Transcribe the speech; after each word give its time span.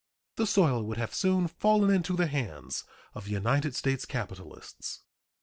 The 0.37 0.47
soil 0.47 0.81
would 0.81 0.97
have 0.97 1.13
soon 1.13 1.47
fallen 1.47 1.91
into 1.91 2.15
the 2.15 2.25
hands 2.25 2.85
of 3.13 3.27
United 3.27 3.75
States 3.75 4.03
capitalists. 4.05 5.01